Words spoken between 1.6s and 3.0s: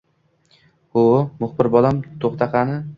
bolam, to`xta qani